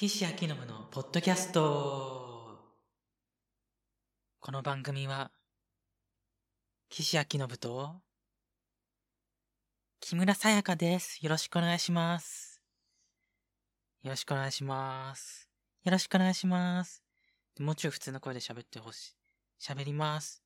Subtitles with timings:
[0.00, 2.56] 岸明信のポッドキャスト。
[4.38, 5.32] この番組は、
[6.88, 7.96] 岸明信と、
[9.98, 11.18] 木村さやかです。
[11.20, 12.62] よろしくお願いします。
[14.04, 15.48] よろしくお願いします。
[15.82, 17.02] よろしくお願いします。
[17.58, 19.14] もうちょい普通の声で喋ってほしい。
[19.60, 20.44] 喋ります。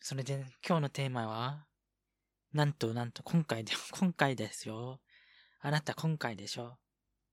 [0.00, 1.66] それで、今日のテーマは、
[2.52, 5.00] なんとなんと今回で、今回ですよ。
[5.58, 6.78] あなた今回でしょ。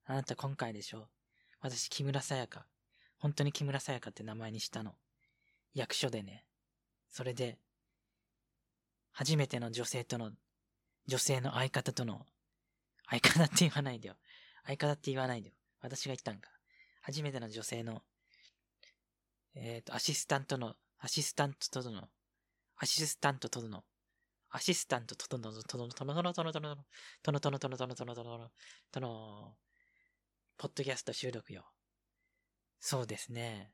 [0.06, 1.08] あなた今回でしょ。
[1.62, 2.68] 私、木村さやか。
[3.18, 4.96] 本当に木村さやかって名前にしたの。
[5.74, 6.46] 役所でね。
[7.10, 7.58] それで、
[9.12, 10.32] 初めての女性との、
[11.08, 12.26] 女性の相方との、
[13.10, 14.16] 相方って言わないでよ。
[14.66, 15.56] 相方って言わないでよ。
[15.82, 16.50] 私が言ったんか。
[17.02, 18.02] 初めての女性の、
[19.56, 22.10] えっ、と、アシスタントの、アシスタントとの、
[22.78, 23.84] アシスタントとの、
[24.50, 26.76] アシスタントとの、との、との、との、との、との、
[27.22, 28.52] との、との、との、との、との、との、
[28.92, 29.56] との、
[30.58, 31.66] ポッドキャスト収録よ。
[32.80, 33.74] そうですね。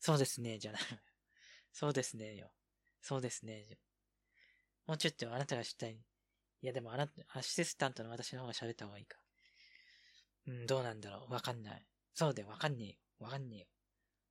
[0.00, 0.82] そうですね、じゃない。
[1.72, 2.50] そうですねよ。
[3.02, 3.78] そうですね。
[4.86, 5.94] もうちょっとあなたがしたい。
[5.94, 9.18] いやでもあなた、アシスタントの私の方が喋った方がいいか。
[10.46, 11.32] うん、どうなんだろう。
[11.32, 11.86] わかんない。
[12.14, 12.98] そうだよ、わかんねえよ。
[13.18, 13.66] わかんねえよ。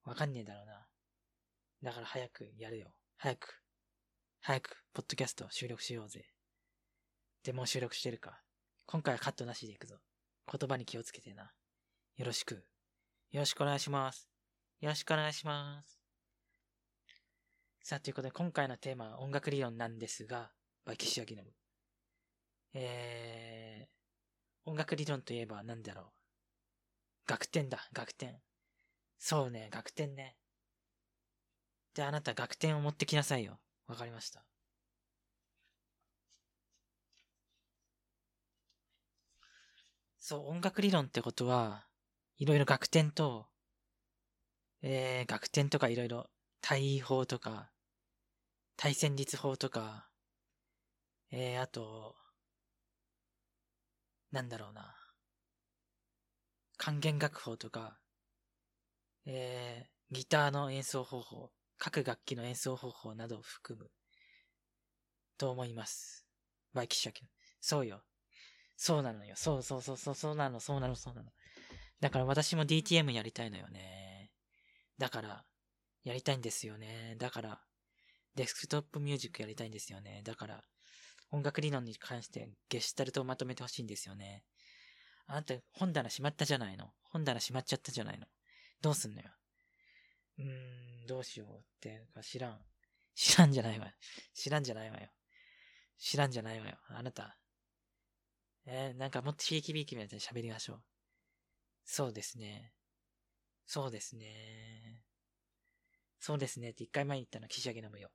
[0.03, 0.87] わかんねえだろうな。
[1.83, 2.95] だから早くやるよ。
[3.17, 3.61] 早く。
[4.41, 6.31] 早く、ポッドキャスト収録しようぜ。
[7.43, 8.41] でもう収録してるか。
[8.87, 9.99] 今回はカットなしでいくぞ。
[10.51, 11.53] 言葉に気をつけてな。
[12.17, 12.63] よろしく。
[13.31, 14.29] よろしくお願いします。
[14.79, 15.99] よろしくお願いします。
[17.81, 20.49] さあ、ということで今回のテーマは音楽理論なんですが、
[20.85, 21.49] バキシアギノム。
[22.73, 26.13] えー、音楽理論といえば何だろ
[27.27, 27.29] う。
[27.29, 28.39] 楽天だ、楽天。
[29.17, 30.37] そうね、楽天ね。
[31.95, 33.59] で、あなた楽天を持ってきなさいよ。
[33.87, 34.45] わかりました。
[40.17, 41.85] そう、音楽理論ってことは、
[42.37, 43.47] いろいろ楽天と、
[44.81, 46.29] えー、楽天とかいろいろ、
[46.61, 47.71] 対位法とか、
[48.75, 50.09] 対戦術法とか、
[51.31, 52.15] えー、あと、
[54.31, 54.95] なんだろうな。
[56.77, 57.97] 還元楽法とか、
[59.25, 63.89] えー、ギターの演奏方法、各楽器の演奏方法などを含む、
[65.37, 66.25] と思います。
[66.73, 67.23] バイキシャキ
[67.61, 68.03] そうよ。
[68.75, 69.35] そうなのよ。
[69.37, 71.31] そうそうそうそう、そうなの、そうなの、そうなの。
[72.05, 74.29] だから私も DTM やりたいのよね。
[74.99, 75.43] だから、
[76.03, 77.15] やりたいんですよね。
[77.17, 77.59] だから、
[78.35, 80.21] デスクトップミュージックやりたいんですよね。
[80.23, 80.63] だから、
[81.31, 84.43] 音楽理論に関してゲシュタルトをまとめてほしいんですよね。
[85.25, 86.91] あんた、本棚閉まったじゃないの。
[87.09, 88.27] 本棚閉まっちゃったじゃないの。
[88.83, 89.29] どうすんのよ。
[90.37, 90.45] うー
[91.05, 92.59] ん、どうしようってか知らん。
[93.15, 93.91] 知らんじゃないわよ。
[94.35, 95.09] 知らんじゃないわよ。
[95.97, 96.77] 知らんじゃないわよ。
[96.89, 97.35] あなた。
[98.67, 100.94] えーなんかもっとひいきびいきみたいに喋りましょう。
[101.85, 102.73] そうですね。
[103.65, 105.01] そうですね。
[106.19, 108.09] そうですねって一回前に言ったのは岸上信よ。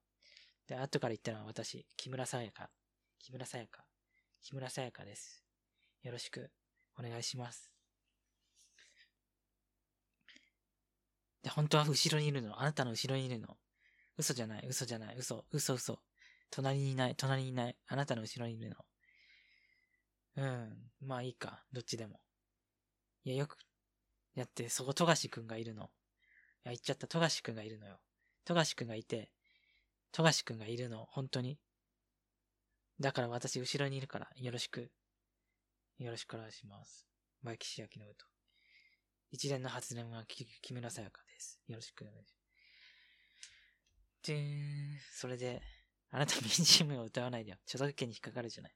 [0.66, 2.70] で、後から言ったのは私、木村さやか。
[3.20, 3.84] 木村さやか。
[4.42, 5.44] 木村さやかです。
[6.03, 6.50] よろしく
[6.98, 7.70] お願いします。
[11.42, 12.60] で、本当は後ろにいるの。
[12.60, 13.56] あなたの後ろにいるの。
[14.16, 16.03] 嘘じゃない、嘘じゃない、嘘、嘘、嘘。
[16.50, 17.76] 隣にいない、隣にいない。
[17.86, 18.76] あなたの後ろにいるの。
[20.36, 20.91] うん。
[21.00, 21.64] まあいいか。
[21.72, 22.20] どっちでも。
[23.30, 23.56] や、よく、
[24.34, 25.84] やって、そこ、富樫くんがいるの。
[25.84, 25.91] いや、
[26.72, 27.06] 言っちゃった。
[27.06, 28.00] 富樫くんがいるのよ。
[28.44, 29.30] 富樫くんがいて、
[30.12, 31.06] 富樫くんがいるの。
[31.10, 31.58] 本当に。
[33.00, 34.91] だから私、後ろにいるから、よろしく。
[35.98, 37.06] よろしくお願いします。
[37.42, 38.26] バイキシアキの歌。
[39.30, 41.60] 一連の発言はき木村さやかです。
[41.68, 42.42] よろしくお願いしま
[44.22, 44.26] す。
[44.26, 45.62] でーん、それで、
[46.10, 47.58] あなた BGM を歌わないでよ。
[47.64, 48.74] 著作権に引っかかるじゃない。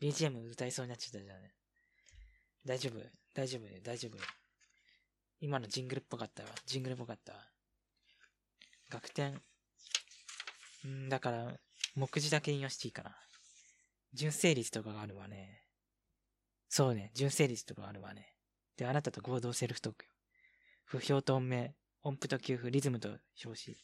[0.00, 1.54] BGM 歌いそうになっちゃったじゃない。
[2.66, 3.19] 大丈夫？
[3.34, 4.22] 大丈夫よ大丈夫よ
[5.40, 6.50] 今のジングルっぽかったわ。
[6.66, 7.38] ジングルっぽかったわ。
[8.90, 9.40] 楽天。
[10.86, 11.58] んだから、
[11.94, 13.16] 目次だけ引用していいかな。
[14.12, 15.62] 純正率とかがあるわね。
[16.68, 18.34] そうね、純正率とかがあるわね。
[18.76, 20.10] で、あなたと合同セルフトークよ。
[20.84, 23.08] 不評と音名、音符と給付、リズムと
[23.42, 23.76] 表紙。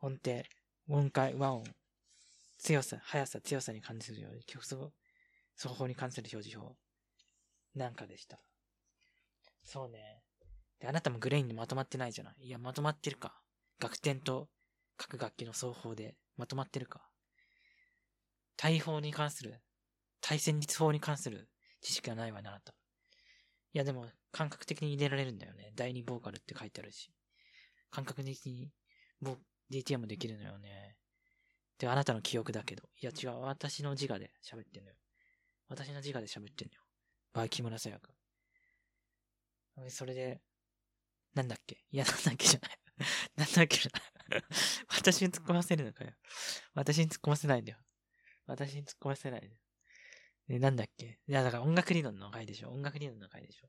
[0.00, 0.42] 音程、
[0.88, 1.64] 音階、和音。
[2.58, 4.92] 強さ、速さ、強さに関するように、曲奏、
[5.56, 6.76] 奏法に関する表示法。
[7.74, 8.38] なんかでした。
[9.62, 10.22] そうね。
[10.80, 12.46] で、あなたもグレインにまとまってないじゃない？
[12.46, 13.40] いや、まとまってるか。
[13.80, 14.48] 楽天と
[14.96, 17.08] 各楽器の奏法でまとまってるか。
[18.56, 19.62] 対法に関する、
[20.20, 21.48] 対戦術法に関する
[21.80, 22.74] 知識がないわね、あなた。
[23.72, 25.72] いや、でも、感覚的に入れられるんだよね。
[25.76, 27.12] 第二ボーカルって書いてあるし。
[27.90, 28.70] 感覚的に、
[29.20, 29.36] ボ、
[29.70, 30.96] DTM できるのよね。
[31.78, 32.82] で、あなたの記憶だけど。
[33.00, 33.40] いや、違う。
[33.40, 34.96] 私の自我で喋ってんのよ。
[35.68, 36.82] 私の自我で喋ってんのよ。
[37.32, 38.10] バイキムラさやか。
[39.88, 40.40] それで、
[41.34, 41.84] なんだっけ？
[41.90, 42.78] いや、なんだっけじゃない。
[43.36, 43.90] なんだっけじゃ
[44.32, 44.42] ない。
[44.96, 46.12] 私に突っ込ませるのかよ。
[46.74, 47.78] 私に突っ込ませないんだよ。
[48.46, 49.56] 私に突っ込ませないで。
[50.48, 51.20] で、なんだっけ？
[51.26, 53.68] いや、だから音楽理論の回でしょ音楽理論の回でしょ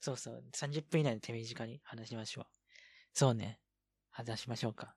[0.00, 0.44] そうそう。
[0.54, 2.46] 30分以内で手短に話しましょう。
[3.12, 3.60] そうね。
[4.10, 4.96] 話しましょうか。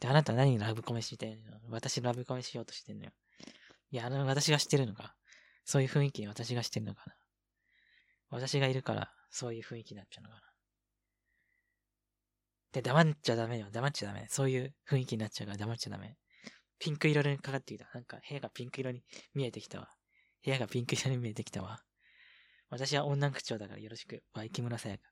[0.00, 1.60] で、あなた何ラブコメしてんの？
[1.68, 3.12] 私ラブコメしようとしてんのよ。
[3.90, 5.16] いや、あの、私が知ってるのか。
[5.64, 7.14] そういう雰囲気に私が知ってるのかな。
[8.30, 10.42] 私がいるから、そういう雰囲気になっちゃうのかな。
[12.72, 13.66] で、黙っちゃダメよ。
[13.72, 14.26] 黙っちゃダメ。
[14.28, 16.16] そういう雰囲気になっちゃうから黙っちゃダメ。
[16.78, 17.88] ピンク色にかかってきた。
[17.92, 19.02] なんか部屋がピンク色に
[19.34, 19.88] 見えてきたわ。
[20.44, 21.80] 部屋がピンク色に見えてきたわ。
[22.70, 24.22] 私は女口調だからよろしく。
[24.32, 25.04] by 木村さやか。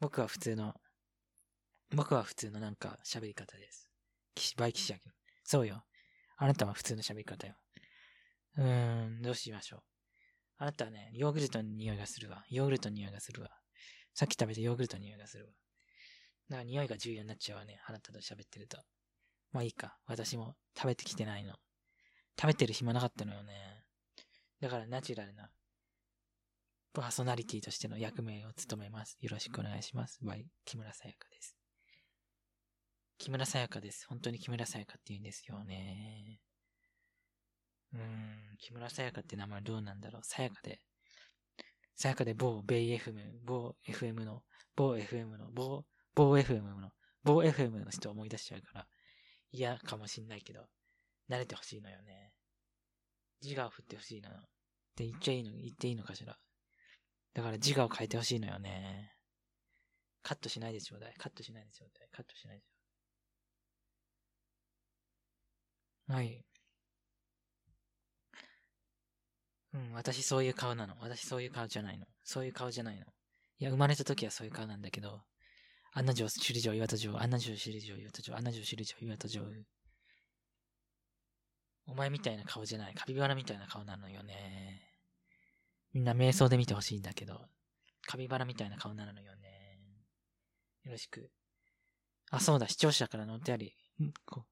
[0.00, 0.74] 僕は普通の、
[1.94, 3.90] 僕は普通のなんか喋り方です。
[4.56, 5.14] by 岸陽伸。
[5.44, 5.84] そうよ。
[6.36, 7.54] あなたは普通の喋り方よ。
[8.56, 9.80] うーん、どうしましょう。
[10.58, 12.44] あなたはね、ヨーグルトの匂いがするわ。
[12.50, 13.50] ヨーグルトの匂いがするわ。
[14.14, 15.50] さっき食べたヨーグルトの匂いがするわ。
[16.50, 17.80] だから匂いが重要になっちゃうわね。
[17.86, 18.78] あなたと喋ってると。
[19.52, 19.96] まあいいか。
[20.06, 21.54] 私も食べてきてないの。
[22.38, 23.84] 食べてる暇なかったのよね。
[24.60, 25.50] だからナチュラルな
[26.92, 29.16] パーソナリティとしての役目を務めます。
[29.20, 30.18] よろしくお願いします。
[30.22, 31.56] バイ、木村さやかです。
[33.18, 34.06] 木村さやかです。
[34.08, 36.40] 本当に木村さやかって言うんですよね。
[37.94, 40.22] うん、木村さやかって名前どうなんだろう？
[40.24, 40.80] さやかで。
[41.94, 44.42] さやかで某ベイ FM、某 FM の、
[44.74, 45.84] 某 FM の、某、
[46.14, 46.90] 某 FM の、
[47.22, 48.86] 某 FM の人思い出しちゃうから、
[49.50, 50.66] 嫌かもしんないけど、
[51.28, 52.32] 慣れてほしいのよね。
[53.42, 54.30] 自我を振ってほしいの。
[54.30, 54.32] っ
[54.96, 56.38] て言っちゃいいの、言っていいのかしら。
[57.34, 59.12] だから自我を変えてほしいのよね。
[60.22, 61.14] カットしないでちょうだい。
[61.18, 62.08] カットしないでちょうだい。
[62.12, 62.68] カットしないでちょ
[66.08, 66.24] うだい。
[66.26, 66.44] はい。
[69.74, 70.94] うん、私そういう顔なの。
[71.00, 72.06] 私そういう顔じゃないの。
[72.24, 73.06] そういう顔じゃないの。
[73.58, 75.22] いや、生まれた時はそういう顔なんだけど、
[75.94, 79.44] 案の定、首里城、岩戸城、案の定、首里城、岩戸城、案の定、首里城、岩戸城。
[81.86, 82.94] お前みたいな顔じゃない。
[82.94, 84.82] カピバラみたいな顔なのよね。
[85.92, 87.40] みんな瞑想で見てほしいんだけど、
[88.06, 89.78] カピバラみたいな顔なのよね。
[90.84, 91.30] よろしく。
[92.30, 93.76] あ、そうだ、視聴者からのお便り。
[94.24, 94.44] こ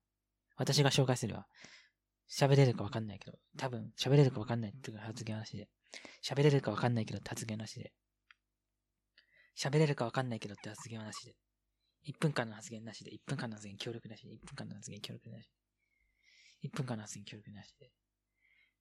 [0.57, 1.47] 私が紹介するわ。
[2.31, 5.69] 喋れるかわかんないけど、多分喋れるかわかんないっていう発言なしで。
[6.23, 7.93] 喋れるかわかんないけどって発言なしで。
[9.59, 11.35] 喋れるかわかんないけどって発言はなしで。
[12.07, 15.51] 1分間の発言なしで、1分間の発言協力なしで、1分間の発言協力なし
[16.63, 16.69] で。
[16.69, 17.91] 1分間の発言協力なしで。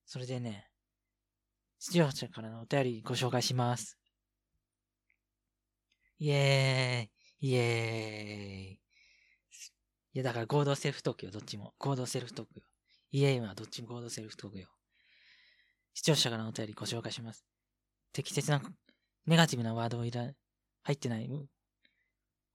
[0.06, 0.68] それでね、
[1.78, 3.98] 視聴者からのお便りご紹介します。
[6.18, 8.80] イエーイ、イエーイ。
[10.12, 11.74] いや、だから合同セルフトークよ、どっちも。
[11.78, 12.69] 合同セルフトークよ。
[13.12, 14.68] イエーイはどっちも合同セルフトークよ。
[15.94, 17.44] 視聴者からのお便りご紹介します。
[18.12, 18.62] 適切な、
[19.26, 20.30] ネガティブなワードをいら、
[20.82, 21.28] 入ってない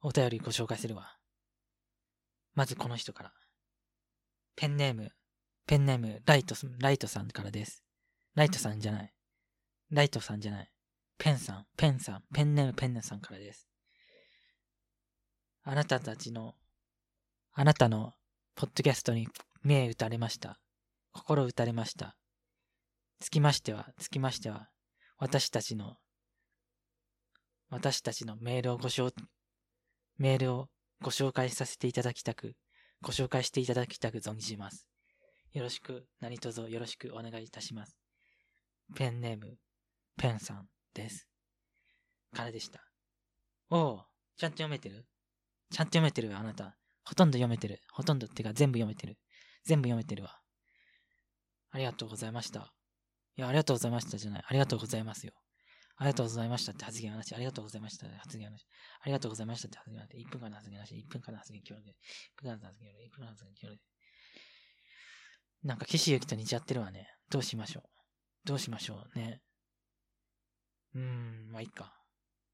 [0.01, 1.17] お便りご紹介するわ。
[2.53, 3.33] まずこの人から。
[4.55, 5.11] ペンネーム、
[5.67, 7.83] ペンネーム、ライト、ライトさんからです。
[8.33, 9.13] ライトさんじゃない。
[9.91, 10.71] ライトさんじゃない。
[11.17, 13.67] ペンさん、ペンさん、ペンネームペンネさんからです。
[15.63, 16.55] あなたたちの、
[17.53, 18.13] あなたの
[18.55, 19.27] ポッドキャストに
[19.65, 20.59] 目打たれました。
[21.11, 22.15] 心打たれました。
[23.19, 24.69] つきましては、つきましては、
[25.17, 25.95] 私たちの
[27.71, 29.11] 私たちのメールをご紹、
[30.19, 30.67] メールを
[31.01, 32.53] ご紹介させていただきたく、
[33.01, 34.87] ご紹介していただきたく存じます。
[35.51, 37.97] よろしく、何卒よろしくお願いいたします。
[38.95, 39.57] ペンネーム、
[40.15, 41.27] ペンさんです。
[42.35, 42.81] からでした。
[43.71, 44.05] おう、
[44.37, 45.07] ちゃんと読めてる？
[45.71, 46.77] ちゃんと読めてる、あなた。
[47.03, 47.81] ほとんど読めてる。
[47.91, 49.17] ほとんどってか全部読めてる。
[49.65, 50.39] 全部読めてるわ。
[51.71, 52.73] ありがとうございました。
[53.37, 54.43] いや、ありがとうございましたじゃない。
[54.47, 55.33] ありがとうございますよ。
[55.97, 57.33] ありがとうございましたって発言はなし。
[57.33, 58.65] ありがとうございましたって発言はなし。
[59.01, 60.17] ありがとうございましたって発言はなし。
[60.17, 60.95] 1分間の発言なし。
[60.95, 61.91] 1分間の発言協力で。
[61.91, 63.07] 1分間の発言協力で。
[63.07, 63.81] 1分間の発言協力で。
[65.63, 67.07] なんか岸由紀と似ちゃってるわね。
[67.31, 67.83] どうしましょう。
[68.45, 69.41] どうしましょうね。
[70.93, 71.93] うーん、まあいいか。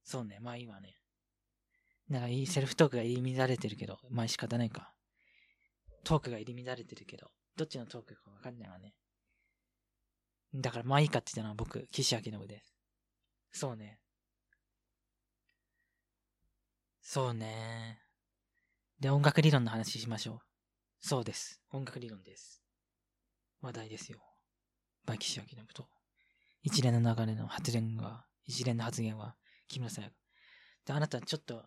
[0.03, 0.95] そうね、まあいいわね。
[2.09, 4.93] なんかいいセルフトークが入り乱れてるけど、まあ仕方ないか。
[6.03, 8.93] トークが入り乱れてるけど、どっちのトークかわかんないわね。
[10.53, 12.73] だからまあいいかって言ったのは僕、岸明信です。
[13.51, 13.99] そうね。
[17.01, 17.99] そうね。
[18.99, 20.39] で、音楽理論の話しましょう。
[20.99, 21.61] そうです。
[21.71, 22.61] 音楽理論です。
[23.61, 24.19] 話題ですよ。
[25.05, 25.87] by 岸陽伸。
[26.63, 29.35] 一連の流れの発言は、一連の発言は、
[29.67, 30.05] 木村さん。
[30.85, 31.65] で、あなたちょっと、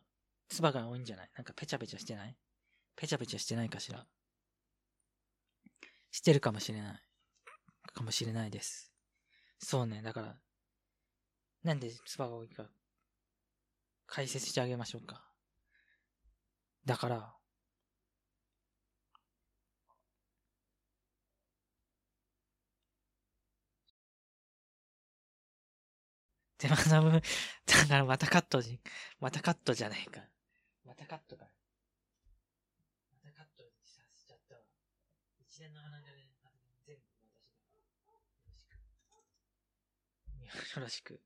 [0.48, 1.30] 唾が多いんじゃない？
[1.36, 2.36] なんかペチャペチャしてない？
[2.96, 4.06] ペチャペチャしてないかしら？
[6.14, 7.02] してるかもしれない。
[7.92, 8.92] かもしれないです。
[9.58, 10.00] そうね。
[10.00, 10.36] だから、
[11.64, 12.70] なんで唾が多いか
[14.06, 15.24] 解説してあげましょうか。
[16.86, 17.34] だから、
[26.58, 27.22] 手間の部分、
[27.66, 28.80] だからまたカットじ、
[29.18, 30.20] またカットじゃないか。
[30.84, 31.50] またカットか。
[33.10, 34.60] またカットさせちゃったわ。
[35.54, 36.10] 一連の話で
[36.84, 37.02] 全部
[38.42, 38.74] 私だ。
[40.74, 41.20] よろしく。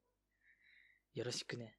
[1.14, 1.78] よろしくね。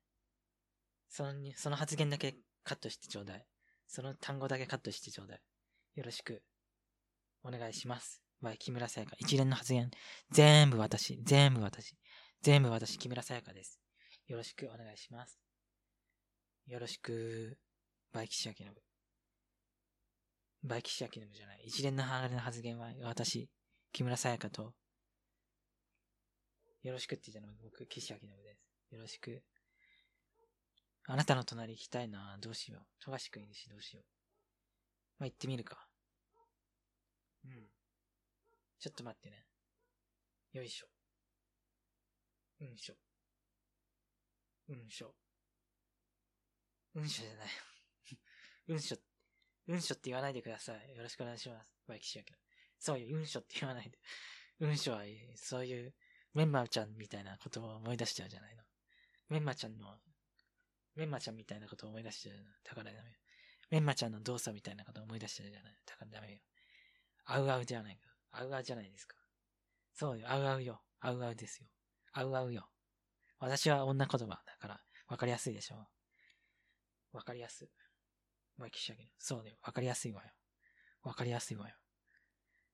[1.07, 3.45] そのに、その発言だけカットしてちょうだい。
[3.85, 5.41] その単語だけカットしてちょうだい。
[5.93, 6.41] よろしく。
[7.43, 8.23] お願いします。
[8.41, 9.15] by、木村さやか。
[9.19, 9.91] 一連の発言、
[10.31, 11.99] 全部私、全部私。
[12.41, 13.79] 全部私、木村さやかです。
[14.25, 15.39] よろしくお願いします。
[16.65, 17.59] よろしく、
[18.11, 18.73] by 岸陽伸。
[18.73, 21.61] by 岸陽伸じゃない。
[21.65, 23.49] 一連の発言は私、
[23.93, 24.73] 木村さやかと、
[26.83, 28.55] よろしくって言ったのは僕、岸陽伸で
[28.89, 28.93] す。
[28.93, 29.43] よろしく。
[31.07, 32.81] あなたの隣行きたいなどうしよう。
[33.03, 34.05] 富樫くんいるし、どうしよう。
[35.19, 35.87] まあ、行ってみるか。
[37.45, 37.51] うん。
[38.79, 39.45] ちょっと待ってね。
[40.53, 40.87] よいしょ。
[42.61, 42.93] うんしょ。
[44.69, 45.15] うんしょ。
[46.95, 47.47] うんしょじゃない。
[48.69, 48.97] うんしょ。
[49.69, 50.97] うんしょって言わないでください。
[50.97, 51.71] よろしくお願いします。
[51.87, 52.43] by 岸陽伸。
[52.79, 53.99] そういう、うんしょって言わないで。
[54.61, 55.03] うんしょは、
[55.35, 55.93] そういう、
[56.33, 58.63] メンマちゃんみたいなことを思い出しちゃうじゃないの。
[59.29, 60.01] メンマちゃんの、
[60.95, 62.59] メンマちゃんみたいなことを思い出しちゃうじゃない。
[62.63, 63.15] だからダメよ。
[63.69, 65.77] メンマちゃんの動作みたいなことを思い出しちゃうじゃない。
[65.85, 66.39] だからダメよ。
[67.25, 68.09] あうあうじゃないか。
[68.31, 69.15] あうあうじゃないですか。
[69.93, 70.27] そうよ。
[70.31, 70.83] あうあうよ。
[70.99, 71.69] あうあうですよ。
[72.13, 72.71] あうあうよ。
[73.37, 75.87] 私は女言葉だから、わかりやすいでしょ。
[77.11, 77.71] わかりやすい。
[78.59, 78.99] まあ、記者の。
[79.17, 79.55] そうだよ。
[79.63, 80.29] わかりやすいわよ。
[81.03, 81.75] わかりやすいわよ。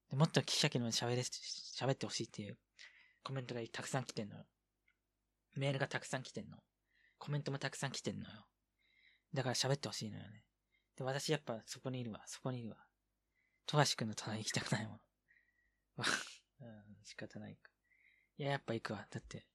[0.10, 2.58] でもっと記者の喋れ、喋ってほしいっていう
[3.24, 4.46] コメントがたくさん来てんのよ。
[5.56, 6.58] メールがたくさん来てんの。
[7.18, 8.46] コメントもたくさん来てんのよ。
[9.34, 10.44] だから喋ってほしいのよね。
[10.98, 12.22] で、私やっぱそこにいるわ。
[12.26, 12.78] そこにいるわ。
[13.68, 15.00] 富樫くんの隣行きたくないもん。
[15.98, 16.06] うん、
[17.04, 17.70] 仕方ないか。
[18.38, 19.06] いや、やっぱ行くわ。
[19.10, 19.46] だって、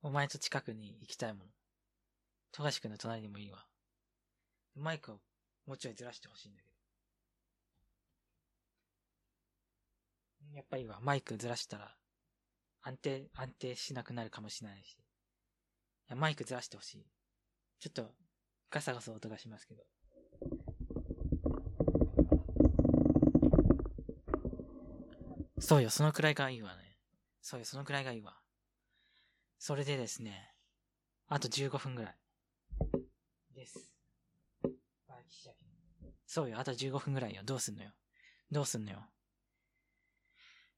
[0.00, 1.50] お前と近くに行きたいもの。
[2.52, 3.66] 富樫くんの隣にもいいわ。
[4.74, 5.20] マイクを
[5.66, 6.72] もうちょいずらしてほしいんだけど。
[10.56, 10.98] やっぱいいわ。
[11.00, 11.96] マイクずらしたら、
[12.82, 14.92] 安定、安定しなくなるかもしれないし。
[14.92, 14.96] い
[16.08, 17.06] や、マイクずらしてほしい。
[17.80, 18.14] ちょっと、
[18.70, 19.84] ガサガサ音がしますけど。
[25.60, 26.98] そうよ、そのくらいがいいわね。
[27.40, 28.36] そうよ、そのくらいがいいわ。
[29.58, 30.54] それでですね、
[31.28, 32.18] あと15分ぐらい。
[33.54, 33.91] です。
[36.26, 37.42] そうよ、あと15分ぐらいよ。
[37.44, 37.90] どうすんのよ。
[38.50, 39.06] どうすんのよ。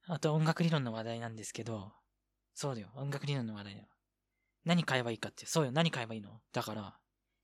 [0.06, 1.92] あと音楽理論の話題なんですけど、
[2.54, 3.88] そうだよ、音楽理論の話題だよ。
[4.64, 5.46] 何買えばいいかって。
[5.46, 6.40] そうよ、何買えばいいの？
[6.52, 6.94] だから、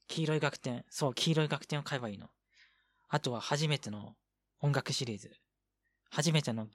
[0.08, 0.84] 黄色い楽天。
[0.88, 2.28] そう、黄色い楽天を買えばいいの。
[3.08, 4.14] あとは初めての
[4.60, 5.30] 音楽シリーズ。
[6.10, 6.68] 初めての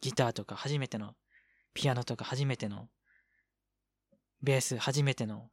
[0.00, 1.14] ギターとか、初めての
[1.74, 2.88] ピアノとか、初めての
[4.42, 5.50] ベース、初めての、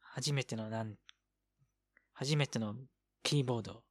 [0.00, 0.96] 初めてのなん、
[2.22, 2.76] 初めての
[3.24, 3.82] キーボード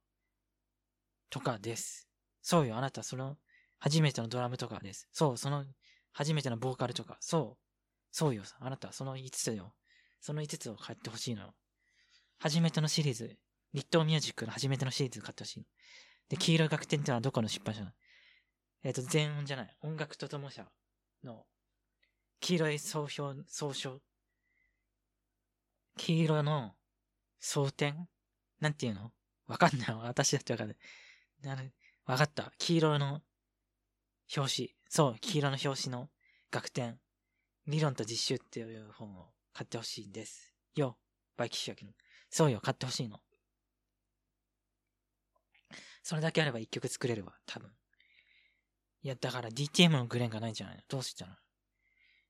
[1.28, 2.08] とかです。
[2.40, 3.36] そうよ、あなたその、
[3.78, 5.06] 初めてのドラムとかです。
[5.12, 5.66] そう、その、
[6.12, 7.18] 初めてのボーカルとか。
[7.20, 7.62] そう。
[8.10, 9.74] そうよ、あなた、その5つよ。
[10.18, 11.50] その5つを買ってほしいの。
[12.38, 13.36] 初めてのシリーズ。
[13.74, 15.66] 立東ミュージックの初めてのシリーズ買ってほしいの。
[16.30, 17.92] で、黄色い楽天ってのはどこの出版社なの？
[18.84, 19.76] えっ、ー、と、全音じゃない。
[19.82, 20.64] 音楽ととも社
[21.22, 21.44] の、
[22.40, 24.00] 黄色い総評、総称。
[25.98, 26.72] 黄色の、
[27.38, 28.08] 総点
[28.62, 29.12] なんていうの？
[29.48, 29.88] わかんない。
[30.06, 31.72] 私だってわかんない。
[32.04, 32.52] わかった。
[32.58, 33.20] 黄色の
[34.36, 34.76] 表紙。
[34.88, 36.08] そう、黄色の表紙の
[36.52, 37.00] 楽天。
[37.66, 40.54] 理論と実習っていう本を買ってほしいんです。
[40.76, 40.96] よ、
[41.36, 41.92] by 岸陽伸。
[42.30, 43.20] そうよ、買ってほしいの。
[46.02, 47.70] それだけあれば一曲作れるわ、多分。
[49.02, 50.82] いや、だから DTM のグレーンがないんじゃないの？
[50.88, 51.36] どうしたの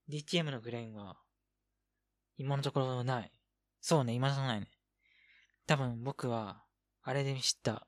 [0.08, 1.18] ?DTM のグレーンは、
[2.38, 3.32] 今のところない。
[3.80, 4.68] そうね、今のところないね。
[5.66, 6.64] 多分僕は、
[7.02, 7.87] あれで知った。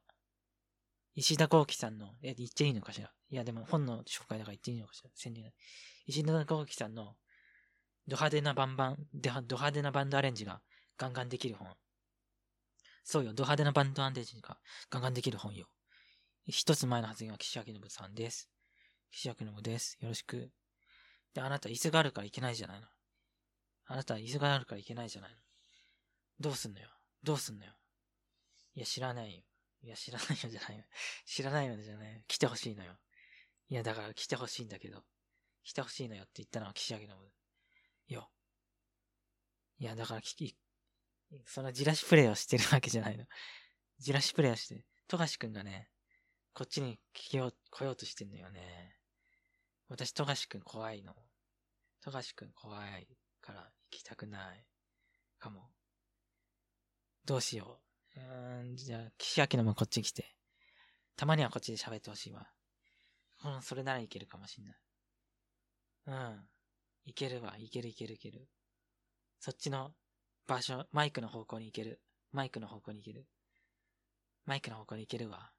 [1.15, 5.53] 石田幸喜さんの、え、言っていいのかしらいや、でも本の紹介だから言っていいのかしら宣伝
[6.07, 7.17] 石田幸喜さんの、
[8.07, 10.61] ド派手なバンバン、ド派手なバンドアレンジが
[10.99, 11.69] ガンガンできる本。
[13.03, 14.59] そうよ、ド派手なバンドアレンジが
[14.91, 15.69] ガンガンできる本よ。
[16.47, 18.51] 一つ前の発言は岸明信さんです。
[19.11, 19.97] 岸明信です。
[20.01, 20.51] よろしく。
[21.33, 22.87] で、あなた椅子があるからいけないじゃないの。
[23.87, 25.37] あなた椅子があるからいけないじゃないの。
[26.41, 26.89] どうすんのよ。
[27.25, 27.73] どうすんのよ？
[28.75, 29.43] いや、知らないよ。
[29.83, 30.85] いや、知らないよじゃないよ。
[31.27, 32.23] 知らないよじゃないよ。
[32.29, 32.99] 来てほしいのよ。
[33.69, 35.05] いや、だから来てほしいんだけど。
[35.63, 37.09] 来てほしいのよって言ったのは岸明信。
[38.09, 38.31] よ。
[39.79, 40.57] いや、だから聞き、
[41.47, 43.27] そのじらしプレイをしてるわけじゃないの。
[43.99, 45.91] じらしプレイをして、富樫くんがね、
[46.53, 48.99] こっちに聞きよう、来ようとしてんのよね。
[49.89, 51.15] 私、富樫くん怖いの。
[52.01, 53.09] 富樫くん怖い
[53.41, 54.67] から行きたくない。
[55.39, 55.71] かも。
[57.27, 57.81] どうしよ
[58.17, 58.21] う。
[58.21, 60.37] うん、じゃあ、岸明のもこっち来て。
[61.17, 62.47] たまにはこっちで喋ってほしいわ。
[63.45, 64.75] うん、それならいけるかもしんない。
[66.07, 66.49] うん。
[67.07, 67.57] いけるわ。
[67.59, 68.49] いけるいけるいける。
[69.41, 69.93] そっちの
[70.47, 72.01] 場所、マイクの方向に行ける。
[72.33, 73.27] マイクの方向に行ける。
[74.45, 75.51] マイクの方向に行けるわ。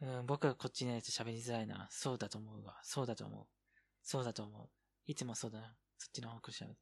[0.00, 1.86] うん、僕はこっちのやつ喋りづらいな。
[1.90, 2.80] そうだと思うわ。
[2.82, 3.46] そうだと思う。
[4.02, 4.68] そうだと思う。
[5.06, 5.74] いつもそうだな。
[5.98, 6.78] そっちの方向喋る。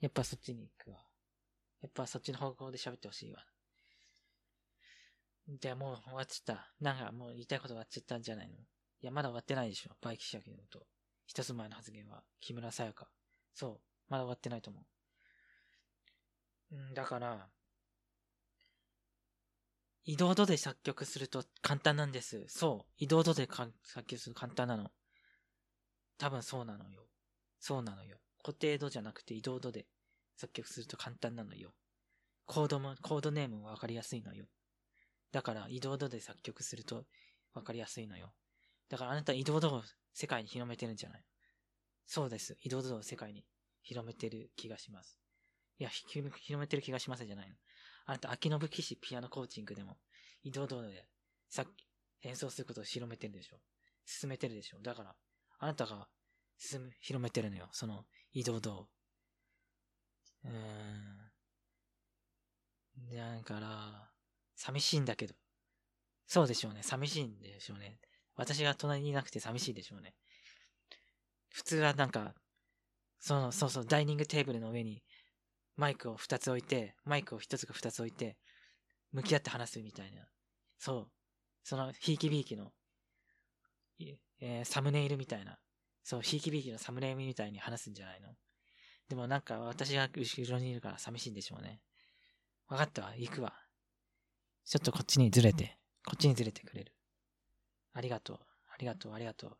[0.00, 0.98] やっぱそっちに行くわ。
[1.86, 3.38] やっぱそっちの方向で喋ってほしいわ。
[5.48, 6.74] じゃあもう終わっちゃった。
[6.80, 8.54] なんかもう言いたいこと終わっちゃったんじゃないの？
[8.54, 8.58] い
[9.02, 9.90] や、まだ終わってないでしょ。
[10.02, 10.84] by 岸陽伸。
[11.26, 13.06] 一つ前の発言は、木村さやか。
[13.54, 13.80] そう。
[14.08, 14.80] まだ終わってないと思
[16.72, 16.76] う。
[16.76, 17.46] うん、だから、
[20.04, 22.44] 移動ドで作曲すると簡単なんです。
[22.48, 22.92] そう。
[22.98, 23.72] 移動ドで作
[24.04, 24.90] 曲する簡単なの。
[26.18, 27.06] 多分そうなのよ。
[27.60, 28.16] そうなのよ。
[28.42, 29.86] 固定度じゃなくて移動度で
[30.36, 31.72] 作曲すると簡単なのよ。
[32.44, 34.46] コードも、コードネームもわかりやすいのよ。
[35.32, 37.04] だから移動度で作曲すると
[37.54, 38.32] わかりやすいのよ。
[38.88, 39.82] だからあなた移動度を
[40.14, 41.24] 世界に広めてるんじゃない？
[42.06, 42.56] そうです。
[42.62, 43.44] 移動度を世界に
[43.82, 45.18] 広めてる気がします。
[45.78, 47.56] いや、広めてる気がしますじゃないの。
[48.06, 49.98] あなた、秋信騎士ピアノコーチングでも、
[50.42, 51.04] 移動度で
[51.48, 51.88] さっき
[52.22, 53.56] 演奏することを広めてるでしょ。
[54.04, 54.78] 進めてるでしょ。
[54.80, 55.14] だから、
[55.58, 56.08] あなたが
[56.56, 57.68] 進む、広めてるのよ。
[57.72, 58.88] その移動度を。
[60.46, 60.48] う
[63.14, 63.16] ん。
[63.16, 64.10] だから、
[64.54, 65.34] 寂しいんだけど。
[66.26, 66.82] そうでしょうね。
[66.82, 67.98] 寂しいんでしょうね。
[68.36, 70.14] 私が隣にいなくて寂しいでしょうね。
[71.50, 72.34] 普通はなんか、
[73.20, 75.02] その、そうそう、ダイニングテーブルの上に
[75.76, 78.36] マイクを2つ置いて、マイクを1つか2つ置いて、
[79.12, 80.26] 向き合って話すみたいな。
[80.78, 81.10] そう。
[81.62, 82.72] その、ひいきびいきの、
[84.40, 85.58] えー、サムネイルみたいな。
[86.02, 88.34] そう、ひいきびいきのサムネイルみたいに話すんじゃないの？
[89.08, 91.80] でもなんか私が後ろにいるから寂しいんでしょうね。
[92.68, 93.54] わかったわ、行くわ。
[94.64, 96.92] ちょっとこっちにずれて、こっちにずれてくれる。
[97.92, 98.38] ありがとう、
[98.68, 99.56] ありがとう、ありがとう。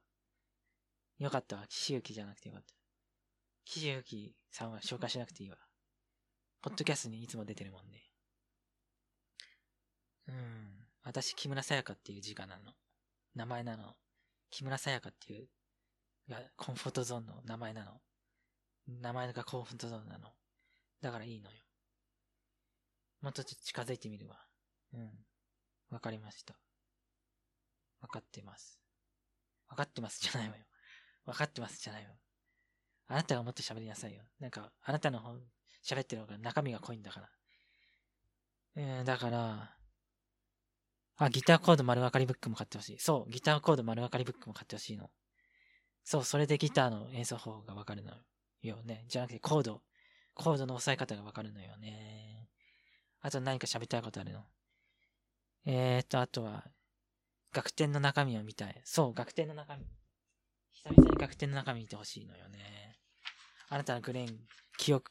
[1.19, 2.75] よかったわ、岸行じゃなくてよかった。
[3.65, 5.57] 岸行さんは紹介しなくていいわ。
[6.61, 8.11] ポッドキャストにいつも出てるもんね。
[10.29, 10.87] うん。
[11.05, 12.73] 私、木村さやかっていう字がなの。
[13.35, 13.95] 名前なの。
[14.51, 15.49] 木村さやかっていう、
[16.29, 18.01] が、コンフォートゾーンの名前なの。
[18.89, 20.31] 名前がコンフォートゾーンなの。
[21.01, 21.57] だからいいのよ。
[23.21, 24.39] もっとちょっと近づいてみるわ。
[24.95, 25.11] うん。
[25.91, 26.55] わかりました。
[28.01, 28.81] わかってます。
[29.69, 30.65] わかってますじゃないわよ。
[31.25, 32.11] わかってますじゃないわ。
[33.09, 34.23] あなたがもっと喋りなさいよ。
[34.41, 35.37] なんか、あなたの方、
[35.85, 37.31] 喋ってる方が中身が濃いんだから。
[38.77, 39.77] えー、だから、
[41.19, 42.99] あ、ギターコード丸分かりブックも買ってほしい。
[42.99, 45.11] そう、ギターコード丸分かりブックも買ってほしいの。
[46.05, 48.17] そう、それでギターの演奏方法がわかるのよ
[48.67, 49.05] よね。
[49.09, 49.83] じゃなくてコード、
[50.35, 52.49] コードの押さえ方がわかるのよね。
[53.21, 54.45] あと何か喋りたいことあるの？
[55.65, 56.65] えーと、あとは、
[57.53, 58.81] 楽天の中身を見たい。
[58.85, 59.85] そう、楽天の中身。
[60.73, 62.99] 久々に楽天の中身見てほしいのよね。
[63.69, 64.39] あなたのグレーン、
[64.79, 65.11] 記憶、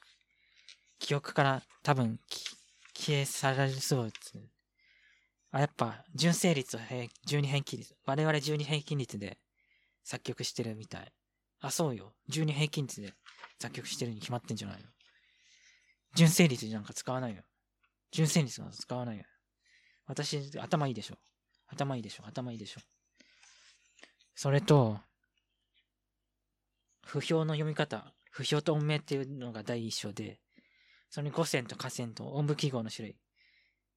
[1.00, 2.20] 記憶から多分、
[2.94, 4.38] 消え去られそうです。
[5.52, 6.84] あ、やっぱ、純正率と
[7.26, 7.96] 12変期率。
[8.06, 9.38] 我々12平均率で
[10.04, 11.12] 作曲してるみたい。
[11.60, 12.14] あ、そうよ。
[12.30, 13.14] 12平均率で
[13.60, 14.84] 作曲してるに決まってんじゃないの？
[16.16, 17.44] 純正率なんか使わないよ。
[18.12, 19.24] 純正率なんか使わないよ。
[20.08, 21.16] 私、頭いいでしょ？
[21.68, 22.24] 頭いいでしょ？
[22.26, 22.82] 頭いいでしょ？
[24.36, 25.00] それと、
[27.06, 28.14] 不評の読み方。
[28.32, 30.40] 不評と音名っていうのが第一章で、
[31.10, 33.18] それに五線と下線と音符記号の種類。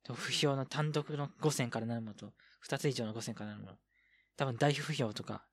[0.05, 3.77] と不評の単独の五線からなるものと、二つ以上の五線からなるもの。
[4.37, 5.45] 多分大不評とか、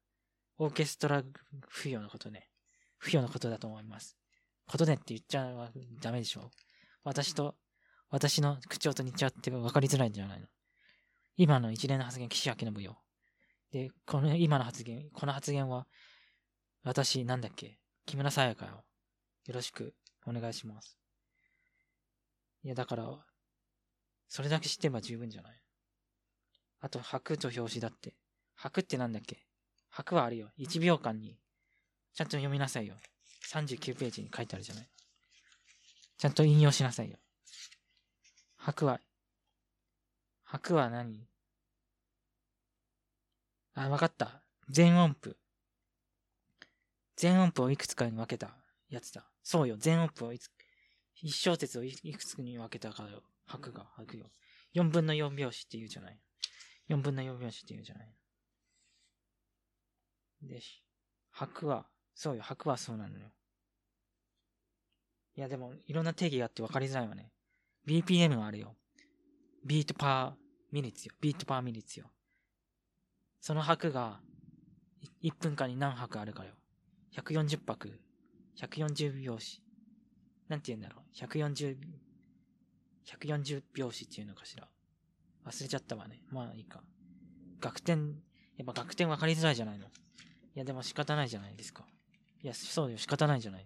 [0.57, 1.23] オーケストラ
[1.67, 2.47] 不評のことね。
[3.05, 4.17] 不評のことだと思います。
[4.67, 5.69] ことねって言っちゃうは
[6.01, 6.49] ダメでしょ。
[7.03, 7.55] 私と、
[8.09, 10.47] 私の口調と似ちゃって分かりづらいんじゃないの。
[11.37, 12.97] 今の一連の発言、岸明信よ。
[13.71, 15.85] で、この今の発言、この発言は、
[16.83, 17.77] 私、なんだっけ？
[18.07, 18.83] 木村沙耶香よ。
[19.45, 19.93] よろしく
[20.25, 20.97] お願いします。
[22.63, 23.07] いや、だから、
[24.27, 25.61] それだけ知ってれば十分じゃない？
[26.81, 28.15] あと、白と表紙だって。
[28.55, 29.45] 白ってなんだっけ？
[29.91, 30.49] 白はあるよ。
[30.57, 31.37] 1秒間に。
[32.15, 32.95] ちゃんと読みなさいよ。
[33.51, 34.87] 39ページに書いてあるじゃない。
[36.17, 37.17] ちゃんと引用しなさいよ。
[38.57, 38.99] 白は
[40.45, 41.27] 拍は何？
[43.73, 44.41] あ、わかった。
[44.69, 45.37] 全音符。
[47.17, 48.55] 全音符をいくつかに分けた
[48.89, 49.29] やつだ。
[49.43, 49.75] そうよ。
[49.77, 50.49] 全音符をいつ
[51.15, 53.23] 一小節をいくつに分けたかよ。
[53.45, 54.31] 拍が、拍よ。
[54.73, 56.19] 四分の四拍子って言うじゃない。
[56.87, 58.15] 四分の四拍子って言うじゃない。
[60.41, 60.61] で、
[61.31, 63.27] 拍は、そうよ、拍はそうなのよ。
[65.35, 67.29] いや、でも、いろんな定義があって分かりづらいわね。
[67.85, 68.75] BPM はあるよ。
[69.65, 71.13] beat per minutes よ。
[71.19, 72.05] beat per minutes よ。
[73.41, 74.21] その拍が、
[75.21, 76.53] 1分間に何拍あるかよ。
[77.13, 77.99] 140拍。
[78.57, 79.61] 140拍子。
[80.47, 81.15] なんて言うんだろう。
[81.15, 81.77] 140、
[83.05, 84.67] 140拍子っていうのかしら。
[85.45, 86.21] 忘れちゃったわね。
[86.31, 86.81] まあいいか。
[87.61, 88.15] 楽天、
[88.57, 89.85] やっぱ楽天分かりづらいじゃないの。
[89.85, 89.89] い
[90.55, 91.85] やでも仕方ないじゃないですか。
[92.45, 93.65] いや、そうよ、仕方ないじゃない。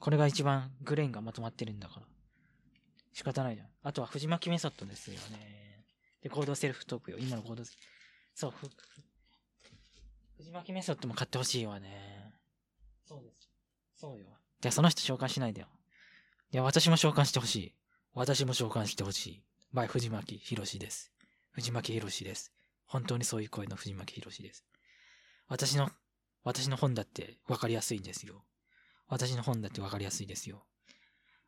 [0.00, 2.06] これが一番グレーンがまとまってるんだから。
[3.12, 3.68] 仕方ないじゃん。
[3.84, 5.84] あとは藤巻メソッドですよね。
[6.20, 7.18] で、コードセルフトークよ。
[7.20, 7.62] 今のコード、
[8.34, 8.54] そう、
[10.36, 12.34] 藤巻メソッドも買ってほしいわね。
[13.04, 13.48] そうです。
[13.94, 14.26] そうよ。
[14.60, 15.68] で、その人召喚しないでよ。
[16.52, 17.74] いや、私も召喚してほしい。
[18.14, 19.42] 私も召喚してほしい。
[19.72, 21.12] バイ藤巻博士です。
[21.52, 22.52] 藤巻博士です。
[22.84, 24.64] 本当にそういう声の藤巻博士です。
[25.46, 25.88] 私の、
[26.46, 28.44] 私の本だって分かりやすいんですよ。
[29.08, 30.64] 私の本だって分かりやすいですよ。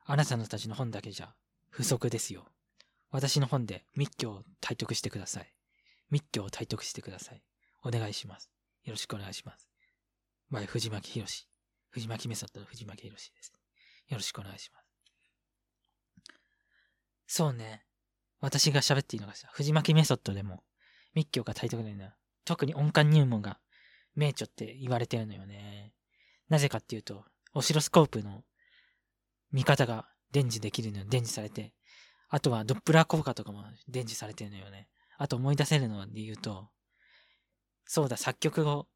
[0.05, 1.37] あなたのたちの本だけじゃ
[1.71, 2.47] 不足ですよ。
[3.13, 5.55] 私の本で密教を体得してください。
[6.11, 7.43] 密教を体得してください。
[7.85, 8.51] お願いします。
[8.83, 9.69] よろしくお願いします。
[10.51, 11.47] by 藤巻博士。
[11.91, 13.53] 藤巻メソッドの藤巻博士です。
[14.09, 14.89] よろしくお願いします。
[17.29, 17.85] そうね。
[18.41, 20.65] 私が喋っていいのがさ、藤巻メソッドでも
[21.15, 22.17] 密教が体得ないんだ。
[22.45, 23.61] 特に音感入門が
[24.19, 25.93] 名著って言われてるのよね。
[26.49, 28.43] なぜかっていうと、オシロスコープの
[29.53, 31.05] 見方が伝授できるのよ。
[31.09, 31.73] 伝授されて。
[32.29, 34.89] あとはドップラー効果とかも伝授されてるのよね。
[35.19, 36.69] あと思い出せるので言うと、
[37.87, 38.89] そうだ、作曲を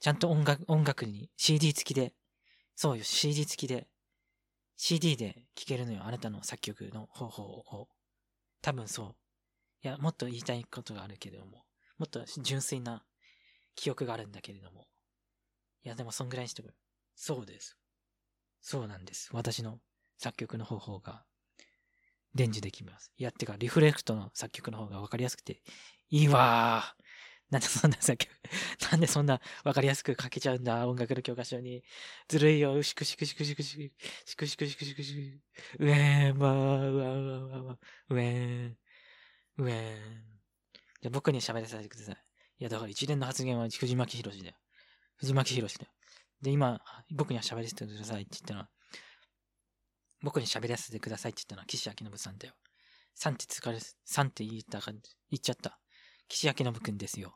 [0.00, 2.14] ちゃんと音楽、音楽に CD 付きで、
[2.74, 3.86] そうよ、CD 付きで、
[4.76, 6.04] CD で聴けるのよ。
[6.04, 7.88] あなたの作曲の方法を。
[8.62, 9.16] 多分そう。
[9.82, 11.64] いや、もっと言いたいことがあるけれども、
[11.98, 13.04] もっと純粋な
[13.80, 14.86] 記憶があるんだけれども。
[15.82, 16.68] いや、でもそんぐらいにしてく
[17.14, 17.78] そうです。
[18.60, 19.30] そうなんです。
[19.32, 19.78] 私の
[20.18, 21.24] 作曲の方法が
[22.34, 23.10] 伝授できます。
[23.16, 25.62] いや、ってか、リフレクトの作曲の方がわかりやすくて
[26.10, 27.02] いいわー。
[27.48, 28.30] なんでそんな作曲、
[28.92, 31.82] なんでそんなわかりやすく書けちゃうんだ、音楽の教科書に。
[32.28, 35.40] ずるいよ、しくしくしくしくしく、しくしくしくしくし
[35.78, 37.78] く、うえー、まあ、うわうわうわうわ、
[38.10, 40.80] うえー、うえー。
[41.00, 42.29] じゃ僕に喋らせてください。
[42.60, 44.54] いや、だから一連の発言は藤巻博士だよ。
[45.16, 45.90] 藤巻博士だよ。
[46.42, 48.68] で、今、僕には喋らせてくださいって言ったのは、
[50.22, 52.54] 僕に喋らせてくださいって言ったのは岸明信さんだよ。
[53.14, 55.00] さんって疲れ、さんって言ったか、言
[55.36, 55.80] っちゃった。
[56.28, 57.34] 岸明信くんですよ。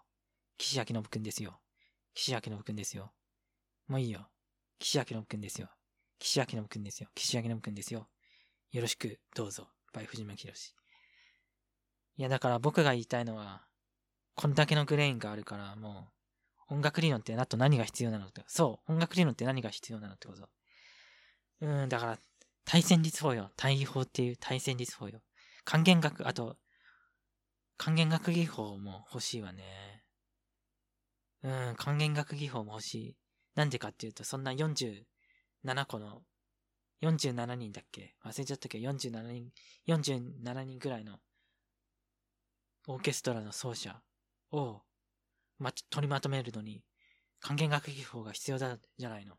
[0.59, 1.59] 岸明信くんですよ。
[2.15, 3.13] 岸明信くんですよ。
[3.89, 4.29] もういいよ。
[4.79, 5.71] 岸明信くんですよ。
[6.19, 7.09] 岸明信くんですよ。
[7.15, 8.09] 岸明信くんですよ。
[8.73, 9.69] よろしく、どうぞ。
[9.95, 10.75] バイ藤巻博士。
[12.17, 13.67] いや、だから僕が言いたいのは、
[14.35, 16.09] こんだけのグレーンがあるから、も
[16.71, 18.43] う、音楽理論ってなと何が必要なのって。
[18.47, 20.49] そう、音楽理論って何が必要なのってこと。
[21.61, 22.19] うん、だから、
[22.65, 23.51] 対戦率法よ。
[23.57, 25.21] 対比法っていう対戦率法よ。
[25.65, 26.57] 還元学、あと、
[27.77, 30.05] 還元学技法も欲しいわね。
[31.43, 33.17] うん、還元学技法も欲しい。
[33.55, 35.05] なんでかっていうと、そんな47
[35.87, 36.23] 個の、
[37.03, 38.15] 47人だっけ？
[38.25, 39.53] 忘れちゃったけど、47人、
[39.87, 41.19] 47人くらいの、
[42.89, 44.01] オーケストラの奏者
[44.53, 44.83] を、
[45.59, 46.83] ま、取りまとめるのに、
[47.41, 49.35] 還元学技法が必要だ、じゃないの。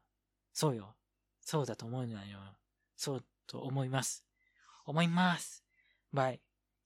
[0.53, 0.95] そうよ。
[1.41, 2.39] そうだと思うのよ。
[2.95, 4.25] そうと思います。
[4.85, 5.63] 思います。
[6.13, 6.41] バイ、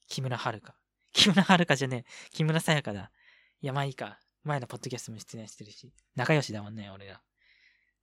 [0.08, 0.74] 木村遥。
[1.14, 2.30] 木村遥じゃねえ。
[2.32, 3.12] 木村さやかだ。
[3.62, 4.20] いや、まあいいか。
[4.44, 5.94] 前のポッドキャストも出演してるし。
[6.16, 7.22] 仲良しだもんね、俺ら。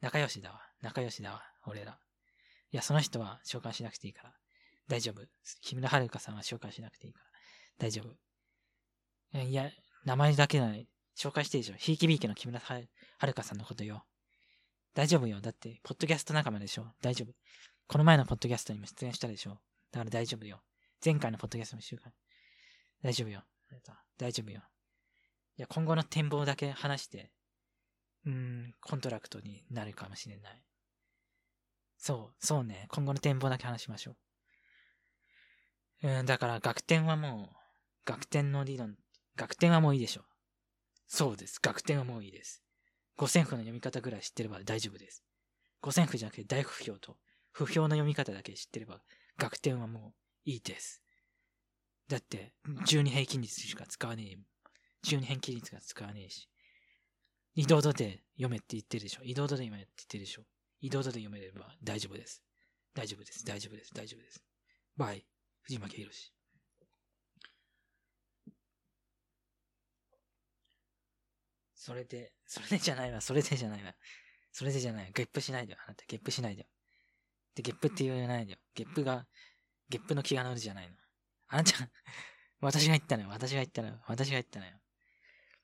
[0.00, 0.60] 仲良しだわ。
[0.82, 1.98] 仲良しだわ、俺ら。
[2.72, 4.34] いや、その人は召喚しなくていいから。
[4.88, 5.22] 大丈夫。
[5.62, 7.26] 木村遥さんは召喚しなくていいから。
[7.78, 9.38] 大丈夫。
[9.38, 9.70] いや、
[10.06, 11.76] 名前だけなのに、紹介していいでしょ。
[11.76, 14.04] ひいきびいきの木村遥さんのことよ。
[14.94, 15.40] 大丈夫よ。
[15.40, 16.86] だって、ポッドキャスト仲間でしょ。
[17.02, 17.34] 大丈夫。
[17.88, 19.58] この前のポッドキャストにも出演したでしょ。
[19.90, 20.62] だから大丈夫よ。
[21.04, 22.12] 前回のポッドキャストも一週間。
[23.02, 23.42] 大丈夫よ。
[24.16, 24.62] 大丈夫よ。
[25.58, 27.32] いや、今後の展望だけ話して、
[28.24, 30.62] うーん、コントラクトになるかもしれない。
[31.98, 32.86] そう、そうね。
[32.90, 34.16] 今後の展望だけ話しましょ
[36.02, 36.08] う。
[36.08, 37.56] うん、だから学点はもう、
[38.04, 38.96] 学点の理論、
[39.36, 40.22] 学点はもういいでしょ。
[41.06, 41.58] そうです。
[41.62, 42.62] 学点はもういいです。
[43.16, 45.22] 五線譜の読み方ぐらい知ってれば大丈夫です。
[45.80, 47.16] 五線譜じゃなくて大不評と
[47.56, 49.00] 不評の読み方だけ知ってれば、
[49.38, 50.12] 学点はも
[50.46, 51.02] ういいです。
[52.06, 52.52] だって、
[52.86, 54.36] 12平均率しか使わねえ。
[55.06, 56.50] 12平均率が使わねえし。
[57.54, 59.22] 移動度で読めって言ってるでしょ。
[59.24, 60.42] 移動度で読めって言ってるでしょ。
[60.82, 62.42] 移動度で読めれば大丈夫です。
[62.94, 63.42] 大丈夫です。
[63.46, 63.94] 大丈夫です。
[63.94, 64.44] 大丈夫です。
[64.98, 65.24] バイ。
[65.62, 66.35] 藤巻博士。
[71.86, 73.20] それで、それでじゃないわ。
[73.20, 73.94] それでじゃないわ。
[74.50, 75.12] それでじゃない。
[75.14, 75.78] ゲップしないでよ。
[75.86, 76.66] あなた、ゲップしないでよ。
[77.54, 78.58] で、ゲップって言わないでよ。
[78.74, 79.24] ゲップが、
[79.88, 80.96] ゲップの気が乗るじゃないの。
[81.46, 81.88] あなた、
[82.60, 83.28] 私が言ったのよ。
[83.30, 84.00] 私が言ったのよ。
[84.08, 84.72] 私が言ったのよ。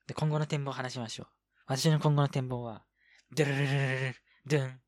[0.07, 1.27] で、今後の展望を話しましょう。
[1.65, 2.85] 私の今後の展望は、
[3.35, 4.15] ドゥルルルルル
[4.47, 4.81] ドゥン。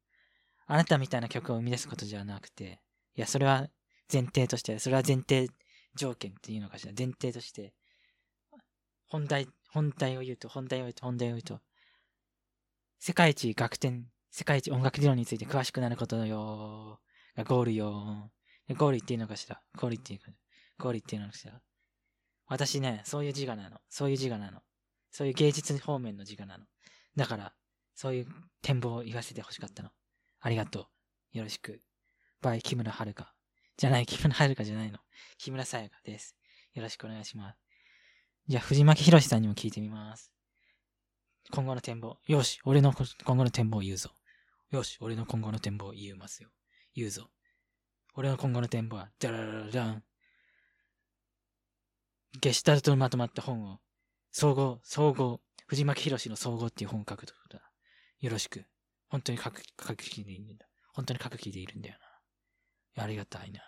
[0.67, 2.79] あなたみたいな曲を生み出すことじゃなくて、
[3.15, 3.67] いや、それは
[4.09, 5.49] 前提として、それは前提
[5.95, 6.93] 条件っていうのかしら。
[6.97, 7.73] 前提として、
[9.07, 11.59] 本題、本題を言うと、本題を言うと、本題を言うと、
[12.97, 17.01] 世界一楽天、世界一音楽理論について詳しくなることよ
[17.35, 18.31] がゴールよ
[18.77, 19.59] ゴールっていうのかしら？
[19.77, 20.31] ゴールっていうか、
[20.79, 21.59] ゴールっていうのかしら？
[22.47, 23.79] 私ね、そういう自我なの。
[23.89, 24.61] そういう自我なの。
[25.11, 26.63] そういう芸術方面の自我なの。
[27.17, 27.53] だから、
[27.95, 28.27] そういう
[28.61, 29.89] 展望を言わせてほしかったの。
[30.39, 30.87] ありがと
[31.33, 31.37] う。
[31.37, 31.81] よろしく。
[32.41, 33.13] バイ、木村遥
[33.75, 34.99] じゃない、木村遥じゃないの。
[35.37, 36.37] 木村沙也加です。
[36.73, 37.64] よろしくお願いします。
[38.47, 40.31] じゃあ、藤巻博さんにも聞いてみます。
[41.51, 42.19] 今後の展望。
[42.27, 44.11] よし、俺の今後の展望を言うぞ。
[44.69, 46.49] よし、俺の今後の展望を言いますよ。
[46.95, 47.31] 言うぞ。
[48.13, 50.03] 俺の今後の展望は、ダララララン。
[52.39, 53.79] ゲシュタルトのまとまった本を、
[54.31, 57.71] 総合、総合、藤巻博の総合っていう本を書くとだ。
[58.19, 58.65] よろしく。
[59.07, 60.67] 本当に書く、書く気でいるんだ。
[60.93, 61.97] 本当に書く気でいるんだよ
[62.95, 63.03] な。
[63.03, 63.61] ありがたいな。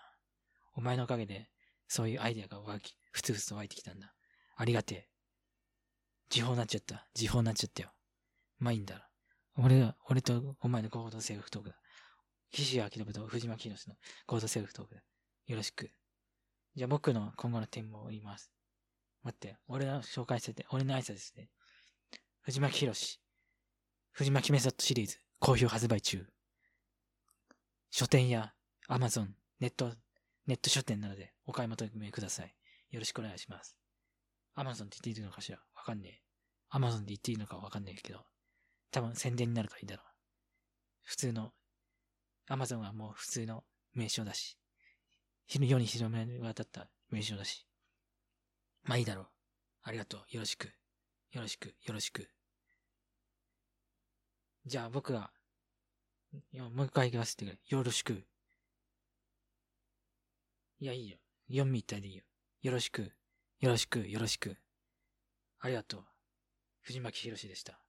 [0.75, 1.49] お前のおかげで、
[1.87, 4.13] そういうアイデアが湧き、ふつふつと湧いてきたんだ。
[4.60, 5.08] ありがてえ。
[6.30, 7.08] 時報になっちゃった。
[7.13, 7.91] 時報になっちゃったよ。
[8.58, 9.08] まあいいんだ。
[9.56, 11.76] 俺が、俺とお前の合同セルフトークだ。
[12.52, 15.02] 岸谷明信と藤巻宏の合同セルフトークだ。
[15.46, 15.91] よろしく。
[16.76, 18.52] じゃあ僕の今後の展望を言います。
[19.24, 21.50] 待って、俺の紹介してて、俺の挨拶ですね。
[22.41, 23.20] 藤巻宏。
[24.12, 26.26] 藤巻メソッドシリーズ、好評発売中。
[27.91, 28.54] 書店や
[28.89, 29.28] Amazon、
[29.60, 29.91] ネット、
[30.48, 32.56] ネット書店などでお買い求めください。
[32.89, 33.76] よろしくお願いします。
[34.60, 35.60] アマゾンって言っていいのかしら？
[35.76, 36.22] わかんねえ。
[36.70, 38.26] アマゾンで言っていいのかわかんないけど、
[38.89, 40.06] 多分宣伝になるからいいだろう。
[41.04, 41.54] 普通の、
[42.50, 44.58] アマゾンはもう普通の名称だし、
[45.48, 47.67] 世に広め渡った名称だし。
[48.84, 49.28] まあいいだろう。
[49.84, 50.22] ありがとう。
[50.32, 50.65] よろしく。
[51.32, 51.67] よろしく。
[51.67, 52.28] よろしく。
[54.65, 55.32] じゃあ僕が、
[56.54, 57.60] もう一回言わせてくれ。
[57.67, 58.26] よろしく。
[60.80, 61.17] いや、いいよ。
[61.48, 62.24] 読みたいでいいよ。
[62.63, 63.12] よろしく。
[63.60, 64.56] よろしく、よろしく。
[65.60, 66.04] ありがとう。
[66.82, 67.80] 藤巻博でした。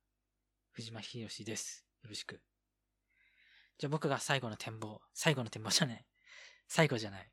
[0.72, 1.84] 藤巻博です。
[2.02, 2.40] よろしく。
[3.76, 5.02] じゃあ僕が最後の展望。
[5.12, 6.06] 最後の展望じゃない。
[6.68, 7.30] 最後じゃない。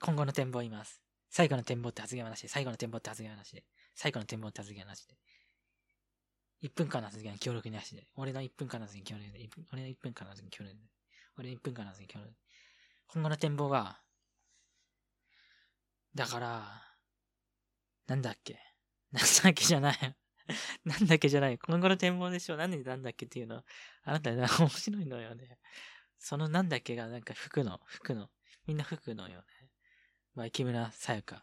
[0.00, 1.00] 今後の展望を言います。
[1.30, 5.14] 最後の展望って発言はなしで、最後の展望って発言はなしで、最後の展望って発言はなしで。
[6.64, 8.08] 1分間の発言は協力なしで。
[8.16, 9.48] 俺の1分間の発言協力で。
[9.72, 10.82] 俺の1分間の発言協力で。
[11.38, 12.36] 俺の1分間の発言協力で。
[13.06, 14.00] 今後の展望は、
[16.12, 16.82] だから、
[18.06, 18.58] なんだっけ？
[19.12, 20.16] なんだっけじゃない。
[20.84, 21.58] なんだっけじゃない。
[21.58, 22.56] 今後の展望でしょ。
[22.56, 23.64] なんでなんだっけっていうの。
[24.04, 25.58] あなた、面白いのよね。
[26.18, 28.30] そのなんだっけがなんか服の、服の。
[28.66, 29.44] みんな服のよね。
[30.34, 31.42] まあ、木村さやか。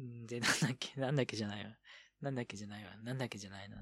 [0.00, 1.00] んで、なんだっけ？
[1.00, 1.76] なんだっけじゃないわ。
[2.20, 2.96] なんだっけじゃないわ。
[3.02, 3.76] なんだっけじゃないの。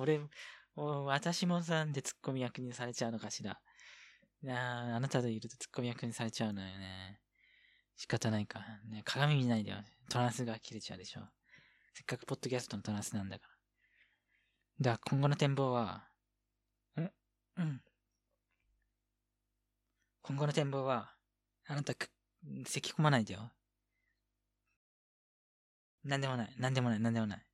[0.00, 0.20] 俺、
[0.74, 3.60] 私もさんでツッコミ役にされちゃうのかしら。
[4.46, 7.20] ああなたといるとツッコミ役にされちゃうのよね。
[7.96, 8.60] 仕方ないか。
[8.88, 9.78] ね、鏡見ないでよ。
[10.08, 11.20] トランスが切れちゃうでしょ。
[11.94, 13.54] せっかくポッドキャストのトランスなんだから。
[14.80, 16.08] では、今後の展望は、
[16.96, 17.10] ん
[17.56, 17.80] うん。
[20.22, 21.14] 今後の展望は、
[21.66, 22.10] あなたく、
[22.66, 23.52] 咳込まないでよ。
[26.02, 26.54] なんでもない。
[26.58, 27.00] なんでもない。
[27.00, 27.46] なんでもない。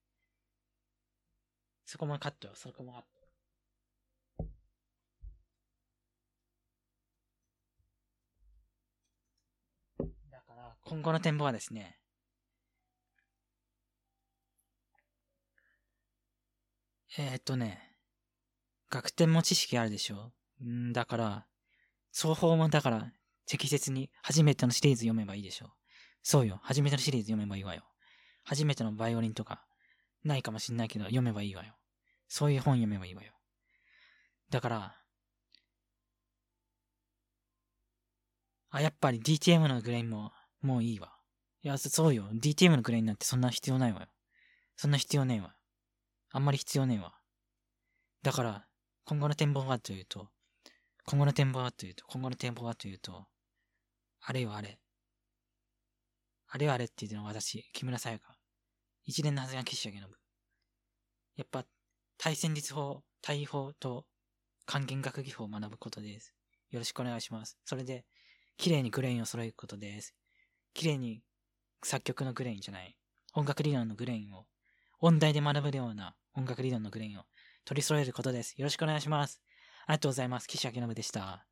[1.85, 2.55] そこもカットよ。
[2.55, 3.20] そこもカット。
[10.85, 11.99] 今後の展望はですね、
[17.19, 17.97] えー、っとね、
[18.91, 20.33] 学点も知識あるでしょ？
[20.65, 21.47] んだから、
[22.13, 23.13] 双方もだから、
[23.47, 25.71] 適切に初めてのシリーズ読めばいいでしょ？
[26.23, 26.61] そうよ。
[26.63, 27.83] 初めてのシリーズ読めばいいわよ。
[28.45, 29.65] 初めてのバイオリンとか、
[30.25, 31.75] ないかもしんないけど、読めばいいわよ。
[32.29, 33.33] そういう本読めばいいわよ。
[34.51, 34.97] だから、
[38.71, 41.13] あ、やっぱり DTM のグレインももういいわ。
[41.63, 42.29] いや、そうよ。
[42.33, 44.07] DTM のグレインなんてそんな必要ないわよ。
[44.77, 45.55] そんな必要ねえわ。
[46.31, 47.15] あんまり必要ねえわ。
[48.23, 48.67] だから、
[49.05, 50.29] 今後の展望はというと、
[51.05, 53.27] 今後の展望はというと、今後の展望はというと、
[54.21, 54.79] あれよあれ。
[56.49, 58.37] あれよあれって言うのは私、木村沙也加。
[59.05, 60.03] 一連のはずが岸上信。
[61.37, 61.65] やっぱ、
[62.19, 64.07] 対戦術法、対法と
[64.67, 66.35] 還元楽技法を学ぶことです。
[66.71, 67.59] よろしくお願いします。
[67.65, 68.05] それで、
[68.57, 70.15] 綺麗にグレインを揃えることです。
[70.75, 71.23] 綺麗に
[71.83, 72.97] 作曲のグレインじゃない。
[73.35, 74.47] 音楽理論のグレインを、
[75.01, 77.25] 音大で学ぶような音楽理論のグレインを
[77.65, 78.55] 取り揃えることです。
[78.57, 79.41] よろしくお願いします。
[79.87, 80.49] ありがとうございます。
[80.49, 81.47] 岸明信でした。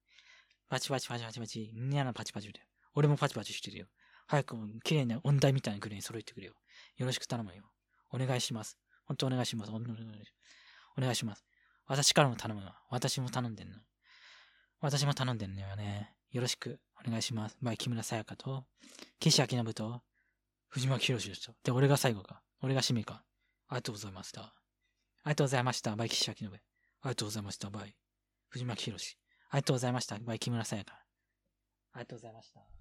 [0.68, 1.72] パチパチパチパチパチ。
[1.74, 2.60] みんなのパチパチで。
[2.94, 3.86] 俺もパチパチしてるよ。
[4.26, 6.54] 早く綺麗な音大みたいなグレイン揃えてくれよ。
[6.96, 7.64] よろしく頼むよ。
[8.12, 8.78] お願いします。
[9.06, 9.72] 本当お願いします。
[9.72, 11.44] お願いします。
[11.86, 12.76] 私からも頼むわ。
[12.90, 13.76] 私も頼んでんの。
[14.80, 16.12] 私も頼んでんのよね。
[16.30, 17.56] よろしくお願いします。
[17.62, 18.64] by、木村さやかと、
[19.20, 20.02] 岸陽伸と、
[20.68, 21.52] 藤巻博士でした。
[21.62, 22.42] で、俺が最後か。
[22.60, 23.24] 俺が締めか。
[23.68, 24.42] ありがとうございました。
[24.42, 24.52] あ
[25.26, 25.96] りがとうございました。
[25.96, 26.48] by、岸陽伸。
[26.48, 26.60] あり
[27.10, 27.70] がとうございました。
[27.70, 27.94] by、
[28.48, 29.16] 藤巻博士。
[29.50, 30.18] ありがとうございました。
[30.18, 30.94] by、木村さやか。
[31.92, 32.77] ありがとうございました。